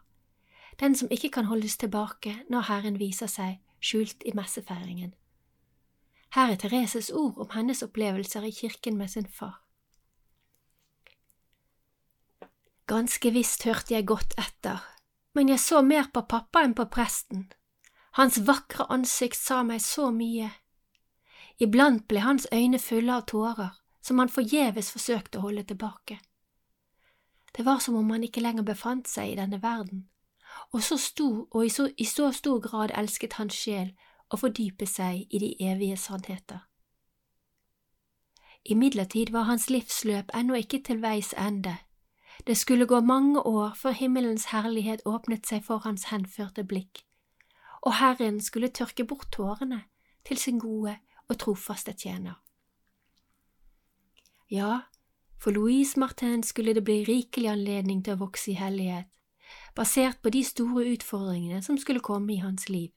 den 0.80 0.94
som 0.94 1.08
ikke 1.10 1.30
kan 1.30 1.44
holdes 1.44 1.76
tilbake 1.76 2.34
når 2.50 2.68
Herren 2.68 2.98
viser 3.00 3.30
seg 3.30 3.60
skjult 3.80 4.24
i 4.24 4.34
messefeiringen. 4.34 5.14
Her 6.34 6.52
er 6.52 6.58
Thereses 6.60 7.10
ord 7.10 7.38
om 7.38 7.52
hennes 7.54 7.82
opplevelser 7.82 8.44
i 8.44 8.50
kirken 8.50 8.96
med 8.96 9.08
sin 9.08 9.26
far. 9.26 9.62
Ganske 12.86 13.30
visst 13.34 13.64
hørte 13.66 13.94
jeg 13.94 14.06
godt 14.06 14.34
etter, 14.38 14.82
men 15.34 15.48
jeg 15.48 15.60
så 15.60 15.82
mer 15.82 16.10
på 16.14 16.22
pappa 16.28 16.62
enn 16.62 16.74
på 16.74 16.86
presten, 16.90 17.48
hans 18.16 18.38
vakre 18.46 18.86
ansikt 18.92 19.36
sa 19.36 19.62
meg 19.66 19.82
så 19.82 20.12
mye. 20.14 20.52
Iblant 21.58 22.06
ble 22.08 22.22
hans 22.22 22.46
øyne 22.52 22.78
fulle 22.78 23.16
av 23.16 23.26
tårer 23.26 23.74
som 24.06 24.20
han 24.22 24.30
forgjeves 24.30 24.92
forsøkte 24.94 25.40
å 25.40 25.48
holde 25.48 25.64
tilbake. 25.66 26.20
Det 27.56 27.64
var 27.66 27.80
som 27.82 27.96
om 27.98 28.10
han 28.12 28.24
ikke 28.24 28.44
lenger 28.44 28.66
befant 28.68 29.08
seg 29.10 29.32
i 29.32 29.38
denne 29.38 29.58
verden, 29.62 30.06
og, 30.70 30.82
så 30.84 30.98
stor, 31.00 31.46
og 31.50 31.64
i, 31.66 31.70
så, 31.72 31.88
i 31.96 32.06
så 32.06 32.30
stor 32.32 32.60
grad 32.62 32.94
elsket 32.94 33.38
hans 33.40 33.56
sjel 33.56 33.90
å 34.30 34.38
fordype 34.40 34.86
seg 34.86 35.26
i 35.30 35.38
de 35.42 35.52
evige 35.62 35.96
sannheter. 35.96 36.64
Imidlertid 38.66 39.30
var 39.30 39.46
hans 39.46 39.68
livsløp 39.70 40.32
ennå 40.34 40.58
ikke 40.58 40.82
til 40.82 41.02
veis 41.02 41.30
ende. 41.38 41.76
Det 42.46 42.56
skulle 42.56 42.86
gå 42.86 43.00
mange 43.00 43.40
år 43.40 43.76
før 43.78 43.94
himmelens 43.94 44.50
herlighet 44.50 45.04
åpnet 45.06 45.46
seg 45.46 45.62
for 45.64 45.78
hans 45.86 46.08
henførte 46.10 46.64
blikk, 46.64 47.04
og 47.82 47.94
Herren 48.00 48.40
skulle 48.40 48.68
tørke 48.68 49.04
bort 49.04 49.30
tårene 49.32 49.84
til 50.26 50.38
sin 50.38 50.58
gode 50.58 50.98
og 51.28 51.38
trofaste 51.38 51.92
tjener. 51.92 52.42
Ja, 54.50 54.80
for 55.38 55.50
Louise 55.50 56.00
Martin 56.00 56.42
skulle 56.42 56.74
det 56.74 56.84
bli 56.84 57.04
rikelig 57.04 57.50
anledning 57.50 58.04
til 58.04 58.16
å 58.16 58.24
vokse 58.26 58.50
i 58.50 58.58
hellighet, 58.58 59.06
basert 59.74 60.18
på 60.22 60.30
de 60.30 60.42
store 60.44 60.86
utfordringene 60.90 61.62
som 61.62 61.78
skulle 61.78 62.02
komme 62.02 62.34
i 62.34 62.42
hans 62.42 62.68
liv. 62.68 62.90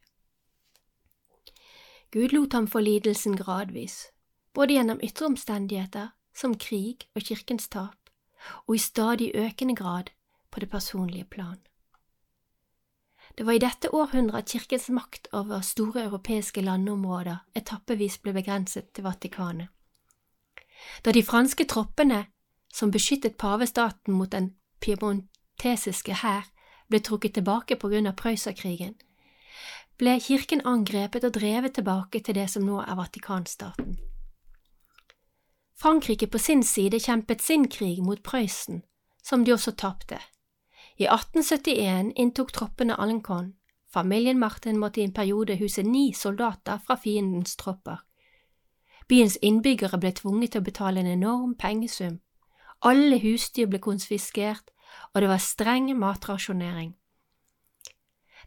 Gud 2.11 2.33
lot 2.33 2.53
ham 2.53 2.67
få 2.67 2.79
lidelsen 2.79 3.37
gradvis, 3.37 4.07
både 4.53 4.73
gjennom 4.73 5.01
ytre 5.05 5.25
omstendigheter 5.29 6.07
som 6.33 6.55
krig 6.57 7.05
og 7.15 7.21
kirkens 7.21 7.69
tap, 7.69 8.09
og 8.67 8.75
i 8.75 8.81
stadig 8.81 9.31
økende 9.35 9.75
grad 9.75 10.09
på 10.51 10.59
det 10.59 10.69
personlige 10.69 11.25
plan. 11.25 11.59
Det 13.37 13.45
var 13.45 13.53
i 13.53 13.61
dette 13.61 13.93
århundret 13.93 14.37
at 14.37 14.49
kirkens 14.49 14.89
makt 14.89 15.27
over 15.31 15.61
store 15.61 16.03
europeiske 16.03 16.61
landområder 16.61 17.37
etappevis 17.55 18.17
ble 18.17 18.33
begrenset 18.33 18.89
til 18.93 19.05
Vatikanet. 19.05 19.67
Da 21.05 21.11
de 21.11 21.23
franske 21.23 21.65
troppene 21.65 22.25
som 22.73 22.91
beskyttet 22.91 23.37
pavestaten 23.37 24.13
mot 24.13 24.31
den 24.31 24.55
piemontesiske 24.81 26.13
hær, 26.23 26.49
ble 26.89 26.99
trukket 26.99 27.33
tilbake 27.37 27.75
på 27.75 27.89
grunn 27.91 28.07
av 28.09 28.17
Prøyserkrigen, 28.17 28.95
ble 29.99 30.15
kirken 30.23 30.61
angrepet 30.65 31.25
og 31.27 31.33
drevet 31.35 31.73
tilbake 31.75 32.21
til 32.23 32.37
det 32.37 32.47
som 32.51 32.63
nå 32.63 32.79
er 32.79 32.95
Vatikanstaten. 32.95 33.97
Frankrike 35.79 36.27
på 36.27 36.39
sin 36.39 36.63
side 36.63 36.99
kjempet 36.99 37.41
sin 37.43 37.67
krig 37.67 37.99
mot 38.03 38.21
Prøysen, 38.23 38.83
som 39.23 39.43
de 39.45 39.53
også 39.53 39.71
tapte. 39.71 40.19
I 40.99 41.07
1871 41.07 42.13
inntok 42.15 42.51
troppene 42.51 42.95
Alencon. 42.99 43.53
Familien 43.93 44.39
Martin 44.39 44.79
måtte 44.79 45.01
i 45.01 45.03
en 45.03 45.13
periode 45.13 45.55
huse 45.57 45.83
ni 45.83 46.13
soldater 46.13 46.79
fra 46.85 46.95
fiendens 46.95 47.55
tropper. 47.55 48.03
Byens 49.07 49.37
innbyggere 49.41 49.97
ble 49.97 50.11
tvunget 50.11 50.51
til 50.53 50.61
å 50.61 50.67
betale 50.67 50.99
en 50.99 51.11
enorm 51.11 51.55
pengesum. 51.55 52.19
Alle 52.85 53.17
husdyr 53.19 53.67
ble 53.67 53.79
konfiskert, 53.79 54.69
og 55.13 55.21
det 55.21 55.29
var 55.31 55.41
streng 55.43 55.89
matrasjonering. 55.97 56.93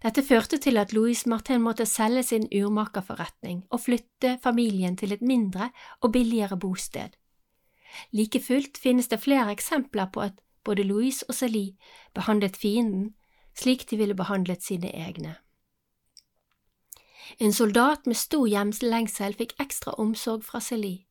Dette 0.02 0.22
førte 0.26 0.58
til 0.58 0.80
at 0.82 0.92
Louis 0.92 1.26
Martin 1.26 1.62
måtte 1.62 1.86
selge 1.86 2.24
sin 2.26 2.48
urmakerforretning 2.50 3.62
og 3.70 3.84
flytte 3.84 4.38
familien 4.42 4.96
til 4.98 5.12
et 5.14 5.22
mindre 5.22 5.70
og 6.00 6.12
billigere 6.12 6.58
bosted. 6.58 7.14
Like 8.10 8.40
fullt 8.40 8.78
finnes 8.78 9.08
det 9.08 9.20
flere 9.20 9.52
eksempler 9.52 10.10
på 10.12 10.20
at 10.20 10.40
både 10.64 10.82
Louise 10.82 11.24
og 11.28 11.34
Celie 11.34 11.76
behandlet 12.14 12.56
fienden 12.56 13.14
slik 13.58 13.90
de 13.90 13.96
ville 13.96 14.14
behandlet 14.14 14.62
sine 14.62 14.90
egne. 14.90 15.36
En 17.38 17.52
soldat 17.52 18.06
med 18.06 18.16
stor 18.16 18.46
hjemlengsel 18.46 19.36
fikk 19.38 19.54
ekstra 19.62 19.94
omsorg 20.00 20.42
fra 20.44 20.60
Celie, 20.60 21.04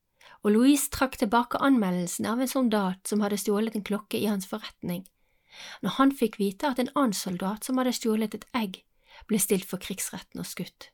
og 0.43 0.51
Louise 0.51 0.89
trakk 0.91 1.17
tilbake 1.21 1.61
anmeldelsen 1.61 2.27
av 2.29 2.41
en 2.41 2.49
soldat 2.49 3.07
som 3.07 3.21
hadde 3.21 3.39
stjålet 3.41 3.77
en 3.77 3.85
klokke 3.85 4.19
i 4.19 4.27
hans 4.29 4.49
forretning, 4.49 5.05
når 5.81 5.97
han 5.97 6.15
fikk 6.15 6.39
vite 6.39 6.71
at 6.71 6.79
en 6.79 6.91
annen 6.95 7.17
soldat 7.17 7.67
som 7.67 7.77
hadde 7.77 7.93
stjålet 7.97 8.35
et 8.37 8.47
egg, 8.57 8.81
ble 9.27 9.39
stilt 9.39 9.67
for 9.67 9.81
krigsretten 9.81 10.41
og 10.41 10.47
skutt. 10.47 10.89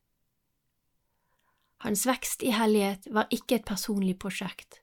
Hans 1.85 2.07
vekst 2.09 2.43
i 2.43 2.51
hellighet 2.57 3.07
var 3.13 3.29
ikke 3.33 3.59
et 3.59 3.67
personlig 3.69 4.17
prosjekt. 4.19 4.81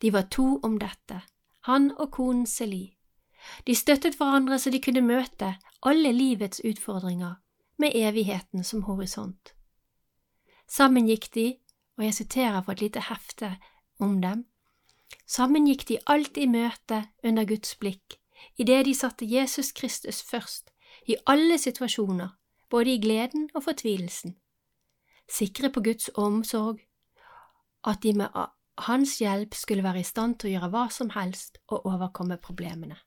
De 0.00 0.12
var 0.12 0.28
to 0.28 0.58
om 0.62 0.76
dette, 0.78 1.22
han 1.68 1.90
og 1.96 2.10
konen 2.12 2.46
Celie. 2.46 2.92
De 3.64 3.74
støttet 3.74 4.18
hverandre 4.20 4.58
så 4.60 4.70
de 4.70 4.82
kunne 4.84 5.00
møte 5.00 5.54
alle 5.80 6.12
livets 6.12 6.60
utfordringer 6.60 7.38
med 7.80 7.96
evigheten 7.96 8.64
som 8.64 8.84
horisont. 8.84 9.54
Sammen 10.68 11.08
gikk 11.08 11.30
de, 11.34 11.46
og 11.96 12.04
jeg 12.04 12.18
siterer 12.20 12.60
fra 12.62 12.76
et 12.76 12.84
lite 12.84 13.06
hefte 13.08 13.54
om 13.98 14.20
dem, 14.20 14.44
sammen 15.26 15.66
gikk 15.66 15.86
de 15.88 15.98
alltid 16.06 16.44
i 16.44 16.52
møte 16.52 17.00
under 17.24 17.48
Guds 17.48 17.72
blikk, 17.80 18.19
idet 18.58 18.84
de 18.86 18.94
satte 18.94 19.26
Jesus 19.26 19.72
Kristus 19.72 20.22
først, 20.22 20.70
i 21.06 21.16
alle 21.26 21.58
situasjoner, 21.58 22.28
både 22.70 22.94
i 22.94 23.00
gleden 23.00 23.48
og 23.54 23.64
fortvilelsen, 23.64 24.36
sikre 25.30 25.70
på 25.70 25.82
Guds 25.82 26.10
omsorg, 26.14 26.78
at 27.84 28.02
de 28.02 28.12
med 28.12 28.28
hans 28.78 29.18
hjelp 29.18 29.54
skulle 29.54 29.84
være 29.84 30.00
i 30.00 30.08
stand 30.08 30.38
til 30.38 30.50
å 30.50 30.52
gjøre 30.54 30.70
hva 30.72 30.88
som 30.92 31.10
helst 31.14 31.58
og 31.68 31.86
overkomme 31.86 32.36
problemene. 32.36 32.98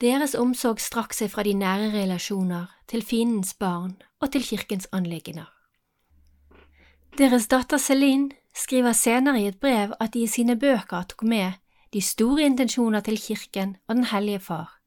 Deres 0.00 0.34
omsorg 0.36 0.80
strakk 0.84 1.14
seg 1.16 1.30
fra 1.32 1.42
de 1.46 1.54
nære 1.56 1.88
relasjoner 1.94 2.68
til 2.90 3.04
fiendens 3.04 3.54
barn 3.56 3.94
og 4.20 4.32
til 4.34 4.44
kirkens 4.44 4.88
anliggender. 4.92 5.48
Deres 7.16 7.48
datter 7.48 7.80
Celine 7.80 8.36
skriver 8.52 8.92
senere 8.92 9.40
i 9.40 9.46
et 9.48 9.60
brev 9.60 9.94
at 10.00 10.12
de 10.12 10.26
i 10.26 10.28
sine 10.28 10.58
bøker 10.60 11.08
tok 11.08 11.24
med 11.24 11.56
de 11.96 12.00
store 12.04 12.44
intensjoner 12.44 13.00
til 13.00 13.16
kirken 13.16 13.76
og 13.88 13.94
Den 13.94 14.04
hellige 14.04 14.38
far. 14.38 14.80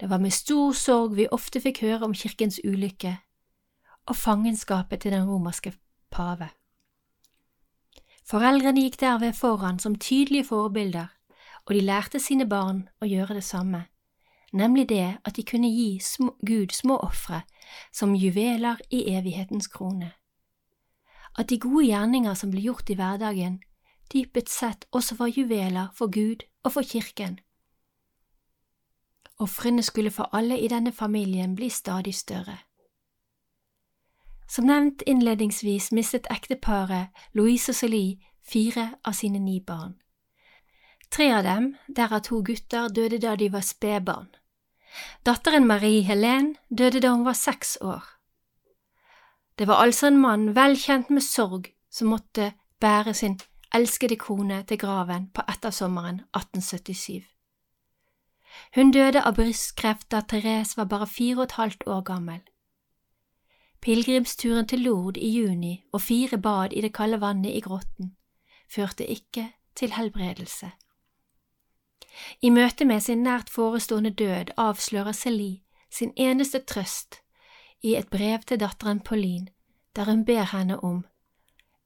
Det 0.00 0.10
var 0.10 0.18
med 0.18 0.30
stor 0.30 0.72
sorg 0.72 1.16
vi 1.16 1.26
ofte 1.32 1.60
fikk 1.60 1.80
høre 1.82 2.04
om 2.06 2.14
kirkens 2.14 2.60
ulykke 2.64 3.16
og 4.06 4.16
fangenskapet 4.16 5.00
til 5.00 5.12
den 5.12 5.26
romerske 5.26 5.72
pave. 6.10 6.48
Foreldrene 8.30 8.84
gikk 8.84 9.00
derved 9.00 9.32
foran 9.32 9.78
som 9.78 9.98
tydelige 9.98 10.44
forbilder, 10.44 11.06
og 11.66 11.74
de 11.74 11.80
lærte 11.80 12.20
sine 12.20 12.46
barn 12.46 12.88
å 13.02 13.10
gjøre 13.10 13.34
det 13.34 13.44
samme, 13.44 13.84
nemlig 14.52 14.88
det 14.88 15.18
at 15.24 15.34
de 15.36 15.42
kunne 15.42 15.70
gi 15.70 15.98
Gud 16.46 16.70
små 16.70 17.00
ofre 17.02 17.42
som 17.92 18.14
juveler 18.14 18.78
i 18.90 19.02
evighetens 19.16 19.66
krone. 19.66 20.12
At 21.38 21.50
de 21.50 21.58
gode 21.58 21.86
gjerninger 21.86 22.34
som 22.34 22.54
ble 22.54 22.62
gjort 22.70 22.90
i 22.90 22.94
hverdagen, 22.94 23.62
dypet 24.12 24.48
sett 24.48 24.86
også 24.92 25.14
var 25.14 25.32
juveler 25.36 25.88
for 25.94 26.10
Gud 26.12 26.44
og 26.64 26.72
for 26.72 26.82
kirken. 26.82 27.38
Ofrene 29.38 29.82
skulle 29.82 30.10
for 30.10 30.28
alle 30.32 30.60
i 30.60 30.68
denne 30.68 30.92
familien 30.92 31.54
bli 31.54 31.68
stadig 31.68 32.14
større. 32.14 32.58
Som 34.48 34.68
nevnt 34.68 35.02
innledningsvis 35.06 35.92
mistet 35.92 36.28
ekteparet 36.30 37.08
Louise 37.32 37.72
og 37.72 37.76
Celie 37.76 38.18
fire 38.42 38.90
av 39.04 39.16
sine 39.16 39.38
ni 39.38 39.60
barn. 39.60 39.96
Tre 41.10 41.28
av 41.32 41.42
dem, 41.44 41.74
derav 41.88 42.22
to 42.24 42.42
gutter, 42.42 42.88
døde 42.88 43.18
da 43.18 43.34
de 43.36 43.48
var 43.52 43.64
spedbarn. 43.64 44.28
Datteren 45.26 45.66
Marie 45.66 46.02
Helene 46.04 46.54
døde 46.68 47.00
da 47.00 47.12
hun 47.12 47.24
var 47.24 47.36
seks 47.36 47.78
år. 47.80 48.04
Det 49.58 49.68
var 49.68 49.84
altså 49.84 50.08
en 50.08 50.20
mann 50.20 50.52
vel 50.56 50.76
kjent 50.76 51.10
med 51.10 51.24
sorg 51.24 51.68
som 51.90 52.12
måtte 52.12 52.52
bære 52.80 53.14
sin 53.14 53.38
elskede 53.74 54.16
kone 54.16 54.62
til 54.62 54.78
graven 54.78 55.30
på 55.34 55.42
ettersommeren 55.48 56.20
1877. 56.36 57.24
Hun 58.74 58.90
døde 58.92 59.22
av 59.24 59.34
brystkreft 59.36 60.10
da 60.12 60.20
Therese 60.20 60.76
var 60.76 60.88
bare 60.90 61.06
fire 61.06 61.38
og 61.38 61.44
et 61.44 61.58
halvt 61.58 61.86
år 61.86 62.02
gammel. 62.02 62.40
Pilegrimsturen 63.80 64.68
til 64.68 64.84
Lourdes 64.84 65.22
i 65.22 65.30
juni 65.38 65.72
og 65.92 66.00
fire 66.00 66.38
bad 66.38 66.72
i 66.72 66.80
det 66.80 66.92
kalde 66.94 67.20
vannet 67.20 67.56
i 67.56 67.60
grotten 67.60 68.16
førte 68.74 69.06
ikke 69.06 69.48
til 69.76 69.92
helbredelse. 69.92 70.70
I 72.42 72.50
møte 72.50 72.84
med 72.84 73.00
sin 73.00 73.22
nært 73.22 73.50
forestående 73.50 74.10
død 74.10 74.52
avslører 74.56 75.12
Celie 75.12 75.62
sin 75.90 76.12
eneste 76.16 76.58
trøst 76.58 77.20
i 77.82 77.96
et 77.96 78.08
brev 78.08 78.38
til 78.46 78.60
datteren 78.60 79.00
Pauline, 79.00 79.48
der 79.96 80.04
hun 80.04 80.24
ber 80.24 80.44
henne 80.56 80.80
om 80.84 81.04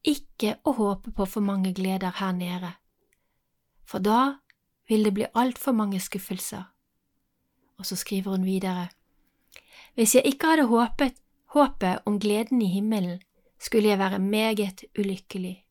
ikke 0.07 0.55
å 0.63 0.73
håpe 0.77 1.11
på 1.11 1.25
for 1.27 1.43
mange 1.43 1.73
gleder 1.75 2.15
her 2.21 2.31
nede, 2.31 2.71
for 3.85 3.99
da 4.03 4.39
vil 4.87 5.03
det 5.03 5.13
bli 5.13 5.27
altfor 5.35 5.75
mange 5.75 5.99
skuffelser. 5.99 6.63
Og 7.77 7.85
så 7.85 7.95
skriver 7.95 8.31
hun 8.31 8.45
videre, 8.45 8.89
Hvis 9.95 10.15
jeg 10.15 10.25
ikke 10.25 10.47
hadde 10.47 10.67
håpet 10.71 11.17
håpet 11.47 12.03
om 12.05 12.19
gleden 12.19 12.61
i 12.61 12.65
himmelen, 12.65 13.21
skulle 13.59 13.89
jeg 13.89 13.99
være 13.99 14.19
meget 14.19 14.83
ulykkelig. 14.99 15.63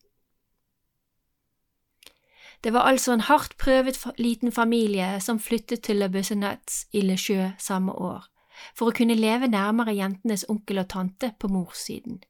Det 2.63 2.73
var 2.73 2.89
altså 2.89 3.13
en 3.13 3.21
hardt 3.21 3.57
prøvet 3.57 3.99
liten 4.17 4.51
familie 4.51 5.19
som 5.21 5.39
flyttet 5.39 5.83
til 5.83 5.95
Le 5.95 6.09
Bessenets 6.09 6.87
i 6.91 7.01
Le 7.01 7.17
Jeu 7.29 7.51
samme 7.57 7.91
år, 7.91 8.25
for 8.75 8.89
å 8.89 8.95
kunne 8.97 9.15
leve 9.15 9.47
nærmere 9.47 9.93
jentenes 9.95 10.45
onkel 10.49 10.81
og 10.81 10.89
tante 10.89 11.31
på 11.39 11.47
morssiden. 11.47 12.23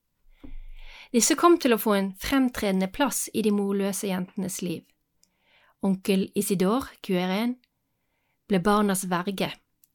Disse 1.18 1.34
kom 1.34 1.56
til 1.58 1.74
å 1.74 1.80
få 1.82 1.96
en 1.98 2.12
fremtredende 2.22 2.92
plass 2.94 3.24
i 3.34 3.42
de 3.42 3.50
morløse 3.50 4.06
jentenes 4.06 4.60
liv. 4.62 4.84
Onkel 5.82 6.28
Isidore 6.38 7.00
Cueren 7.02 7.56
ble 8.46 8.60
barnas 8.62 9.08
verge 9.10 9.48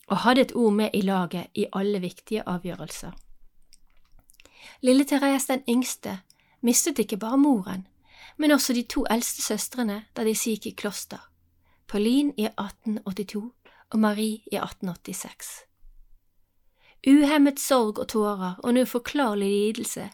og 0.09 0.25
hadde 0.25 0.43
et 0.43 0.55
ord 0.59 0.75
med 0.81 0.97
i 0.99 1.03
laget 1.07 1.55
i 1.55 1.69
alle 1.79 2.01
viktige 2.03 2.43
avgjørelser. 2.51 3.13
Lille 4.83 5.07
Therese 5.07 5.53
den 5.53 5.63
yngste 5.71 6.17
mistet 6.61 6.99
ikke 6.99 7.21
bare 7.23 7.39
moren, 7.39 7.87
men 8.37 8.51
også 8.51 8.75
de 8.75 8.83
to 8.83 9.05
eldste 9.11 9.45
søstrene 9.47 10.01
da 10.17 10.25
de 10.27 10.35
gikk 10.35 10.67
i 10.67 10.75
kloster, 10.83 11.21
Pauline 11.87 12.35
i 12.35 12.49
1882 12.51 13.45
og 13.93 14.03
Marie 14.03 14.41
i 14.51 14.59
1886. 14.59 15.53
Uhemmet 17.07 17.63
sorg 17.63 18.03
og 18.03 18.11
tårer 18.11 18.59
og 18.59 18.69
en 18.73 18.83
uforklarlig 18.83 19.53
lidelse 19.53 20.09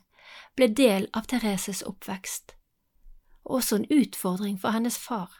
ble 0.57 0.69
del 0.69 1.09
av 1.15 1.27
Thereses 1.31 1.83
oppvekst, 1.87 2.55
og 3.45 3.61
også 3.61 3.77
en 3.77 3.87
utfordring 3.91 4.59
for 4.61 4.75
hennes 4.75 4.99
far. 4.99 5.31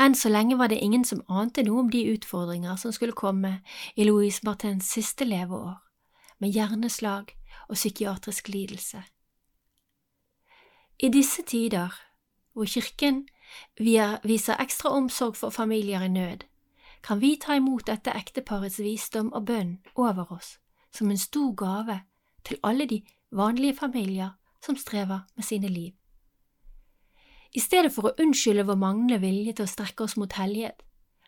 Enn 0.00 0.14
så 0.18 0.28
lenge 0.28 0.58
var 0.58 0.72
det 0.72 0.80
ingen 0.82 1.04
som 1.04 1.22
ante 1.28 1.62
noe 1.62 1.84
om 1.84 1.90
de 1.90 2.02
utfordringer 2.14 2.76
som 2.76 2.92
skulle 2.92 3.14
komme 3.14 3.60
i 3.94 4.06
Louise 4.08 4.40
Martins 4.44 4.90
siste 4.90 5.24
leveår, 5.24 5.76
med 6.38 6.50
hjerneslag 6.50 7.30
og 7.68 7.76
psykiatrisk 7.76 8.48
lidelse. 8.48 9.04
I 10.98 11.08
disse 11.08 11.42
tider, 11.42 11.94
hvor 12.52 12.66
Kirken 12.66 13.28
viser 13.78 14.58
ekstra 14.58 14.90
omsorg 14.90 15.36
for 15.36 15.50
familier 15.50 16.02
i 16.02 16.08
nød, 16.08 16.44
kan 17.02 17.20
vi 17.20 17.36
ta 17.36 17.54
imot 17.54 17.86
dette 17.86 18.10
ekteparets 18.16 18.78
visdom 18.80 19.32
og 19.32 19.46
bønn 19.46 19.78
over 19.94 20.32
oss 20.32 20.58
som 20.94 21.10
en 21.10 21.18
stor 21.18 21.52
gave 21.54 22.00
til 22.44 22.58
alle 22.62 22.86
de 22.86 23.02
vanlige 23.34 23.76
familier 23.76 24.34
som 24.64 24.76
strever 24.76 25.26
med 25.34 25.44
sine 25.44 25.68
liv. 25.68 25.92
I 27.54 27.60
stedet 27.62 27.92
for 27.94 28.08
å 28.08 28.16
unnskylde 28.18 28.66
vår 28.66 28.78
manglende 28.80 29.20
vilje 29.22 29.54
til 29.54 29.66
å 29.66 29.70
strekke 29.70 30.06
oss 30.06 30.16
mot 30.18 30.32
hellighet, 30.34 30.82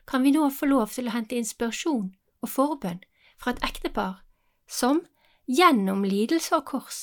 kan 0.06 0.22
vi 0.22 0.32
nå 0.34 0.48
få 0.54 0.70
lov 0.70 0.90
til 0.94 1.10
å 1.10 1.14
hente 1.14 1.38
inspirasjon 1.38 2.08
og 2.42 2.50
forbønn 2.50 3.02
fra 3.38 3.54
et 3.54 3.62
ektepar 3.66 4.20
som, 4.66 5.02
gjennom 5.46 6.04
lidelse 6.06 6.54
og 6.56 6.66
kors, 6.70 7.00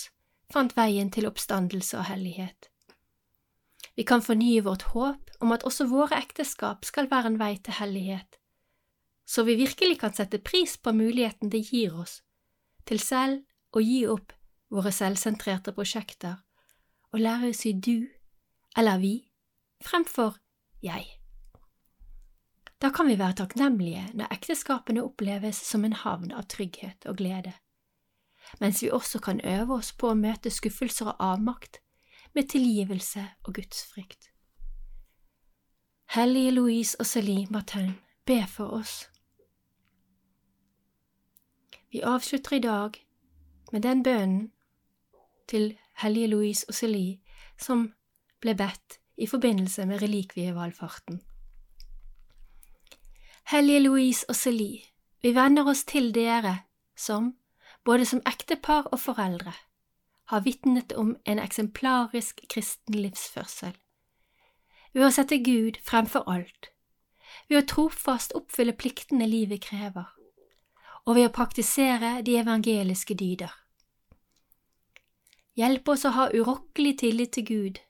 fant 0.51 0.75
veien 0.75 1.11
til 1.11 1.27
oppstandelse 1.27 1.99
og 1.99 2.07
hellighet. 2.09 2.69
Vi 3.95 4.03
kan 4.07 4.23
fornye 4.25 4.63
vårt 4.65 4.87
håp 4.91 5.31
om 5.43 5.51
at 5.55 5.63
også 5.67 5.87
våre 5.91 6.17
ekteskap 6.19 6.87
skal 6.87 7.09
være 7.11 7.31
en 7.31 7.39
vei 7.39 7.55
til 7.63 7.77
hellighet, 7.79 8.39
så 9.25 9.43
vi 9.47 9.55
virkelig 9.59 9.99
kan 10.01 10.15
sette 10.15 10.41
pris 10.43 10.75
på 10.77 10.91
muligheten 10.95 11.51
det 11.51 11.63
gir 11.71 11.95
oss 11.95 12.21
til 12.83 12.99
selv 12.99 13.43
å 13.71 13.79
gi 13.79 14.01
opp 14.11 14.33
våre 14.73 14.91
selvsentrerte 14.91 15.73
prosjekter 15.75 16.39
og 17.13 17.21
lære 17.21 17.51
å 17.51 17.57
si 17.57 17.73
du 17.77 18.09
eller 18.77 18.97
vi 19.01 19.13
fremfor 19.85 20.39
jeg. 20.81 21.05
Da 22.81 22.89
kan 22.91 23.07
vi 23.07 23.19
være 23.19 23.37
takknemlige 23.43 24.09
når 24.17 24.33
ekteskapene 24.33 25.03
oppleves 25.05 25.61
som 25.63 25.85
en 25.85 25.95
havn 25.95 26.33
av 26.35 26.49
trygghet 26.51 27.05
og 27.07 27.21
glede, 27.21 27.53
mens 28.59 28.81
vi 28.83 28.91
også 28.91 29.21
kan 29.23 29.39
øve 29.45 29.77
oss 29.77 29.93
på 29.93 30.09
å 30.09 30.19
møte 30.19 30.51
skuffelser 30.51 31.13
og 31.13 31.21
avmakt 31.21 31.79
med 32.33 32.49
tilgivelse 32.49 33.23
og 33.43 33.53
gudsfrykt. 33.55 34.31
Hellige 36.17 36.51
Louise 36.51 36.97
og 36.99 37.05
Celine 37.05 37.47
Martin, 37.51 37.95
be 38.25 38.41
for 38.47 38.73
oss. 38.81 39.07
Vi 41.91 42.01
avslutter 42.01 42.57
i 42.57 42.59
dag 42.59 42.99
med 43.71 43.81
den 43.81 44.03
bønnen 44.03 44.51
til 45.47 45.77
Hellige 46.01 46.27
Louise 46.27 46.65
og 46.67 46.75
Celie 46.75 47.19
som 47.61 47.91
ble 48.41 48.55
bedt 48.57 48.99
i 49.17 49.27
forbindelse 49.27 49.85
med 49.85 50.01
relikvievalfarten. 50.01 51.21
Hellige 53.51 53.79
Louise 53.79 54.25
og 54.29 54.35
Celie, 54.35 54.81
vi 55.21 55.35
venner 55.35 55.67
oss 55.69 55.83
til 55.83 56.13
dere 56.15 56.57
som, 56.95 57.33
både 57.85 58.05
som 58.05 58.21
ektepar 58.25 58.87
og 58.91 58.99
foreldre, 58.99 59.53
har 60.25 60.39
vitnet 60.39 60.93
om 60.93 61.15
en 61.25 61.39
eksemplarisk 61.39 62.41
kristen 62.49 62.95
livsførsel. 62.95 63.75
Ved 64.93 65.07
å 65.07 65.11
sette 65.11 65.41
Gud 65.43 65.79
fremfor 65.83 66.23
alt, 66.29 66.69
ved 67.49 67.63
å 67.63 67.67
trofast 67.67 68.33
oppfylle 68.37 68.75
pliktene 68.77 69.27
livet 69.27 69.61
krever, 69.65 70.07
og 71.05 71.15
ved 71.15 71.27
å 71.27 71.35
praktisere 71.35 72.21
de 72.21 72.37
evangeliske 72.39 73.17
dyder. 73.19 73.62
Hjelp 75.53 75.89
oss 75.93 76.05
å 76.05 76.13
ha 76.15 76.29
urokkelig 76.33 76.95
tillit 77.03 77.35
til 77.35 77.45
Gud 77.45 77.81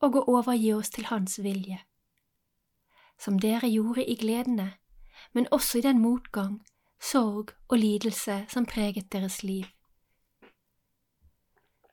og 0.00 0.16
å 0.16 0.26
overgi 0.38 0.70
oss 0.76 0.92
til 0.94 1.08
Hans 1.10 1.40
vilje. 1.42 1.80
Som 3.18 3.40
dere 3.42 3.68
gjorde 3.68 4.04
i 4.06 4.14
gledene, 4.16 4.68
men 5.34 5.48
også 5.50 5.80
i 5.80 5.84
den 5.84 5.98
motgang, 6.00 6.60
sorg 7.00 7.50
og 7.68 7.80
lidelse 7.82 8.44
som 8.52 8.66
preget 8.66 9.10
deres 9.12 9.42
liv. 9.42 9.66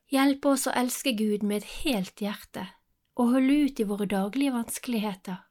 Hjelp 0.08 0.46
oss 0.48 0.68
å 0.70 0.76
elske 0.78 1.12
Gud 1.18 1.42
med 1.42 1.60
et 1.60 1.72
helt 1.82 2.22
hjerte 2.22 2.68
og 3.18 3.34
holde 3.34 3.56
ut 3.66 3.80
i 3.82 3.88
våre 3.88 4.06
daglige 4.08 4.54
vanskeligheter, 4.54 5.42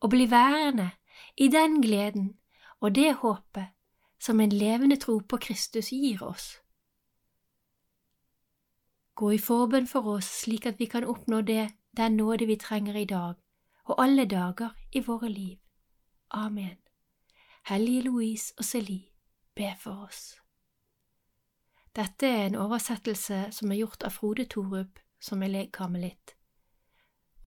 og 0.00 0.12
bli 0.14 0.28
værende 0.30 0.92
i 1.36 1.50
den 1.52 1.80
gleden 1.82 2.36
og 2.80 2.94
det 2.94 3.18
håpet 3.20 3.74
som 4.22 4.40
en 4.40 4.54
levende 4.54 4.96
tro 5.02 5.18
på 5.20 5.40
Kristus 5.42 5.90
gir 5.92 6.22
oss. 6.24 6.54
Gå 9.16 9.30
i 9.32 9.38
forbønn 9.40 9.86
for 9.88 10.06
oss 10.18 10.28
slik 10.42 10.66
at 10.68 10.78
vi 10.78 10.86
kan 10.92 11.04
oppnå 11.04 11.40
det, 11.40 11.70
den 11.96 12.16
nåde 12.16 12.46
vi 12.46 12.56
trenger 12.60 12.96
i 13.00 13.08
dag 13.08 13.34
og 13.86 14.02
alle 14.02 14.24
dager 14.24 14.70
i 14.92 15.00
våre 15.00 15.28
liv. 15.28 15.58
Amen. 16.30 16.76
Hellige 17.66 18.02
Louise 18.02 18.54
og 18.58 18.64
Celie, 18.64 19.08
be 19.54 19.74
for 19.80 20.06
oss. 20.06 20.40
Dette 21.96 22.26
er 22.26 22.46
en 22.46 22.54
oversettelse 22.54 23.46
som 23.50 23.72
er 23.72 23.80
gjort 23.80 24.04
av 24.04 24.12
Frode 24.12 24.44
Torup, 24.44 24.98
som 25.20 25.42
er 25.42 25.48
legkarmelitt. 25.48 26.35